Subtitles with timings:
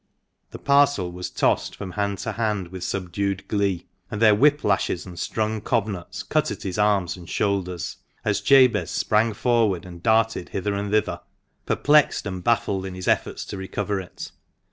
[0.49, 5.05] The parcel was tossed from hand to hand with subdued glee, and their whip lashes
[5.05, 10.01] and strung cob nuts cut at his arms and shoulders, as Jabez sprang forward and
[10.01, 11.21] darted hither and thither,
[11.67, 12.33] perplexed THE MANCHESTER MAN.
[12.33, 14.31] m and baffled in his efforts to recover it.